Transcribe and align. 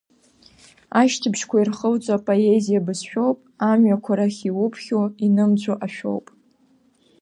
Ашьҭыбжьқәа 1.01 1.57
ирхылҵуа 1.59 2.23
поезиа 2.25 2.85
бызшәоуп, 2.85 3.39
амҩақәа 3.69 4.13
рахь 4.19 4.41
иуԥхьо, 4.49 5.01
инымҵәо 5.25 5.73
ашәоуп. 5.85 6.25